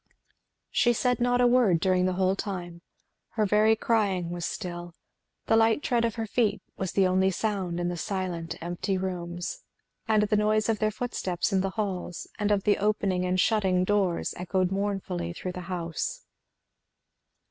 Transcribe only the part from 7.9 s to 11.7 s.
silent empty rooms; and the noise of their footsteps in the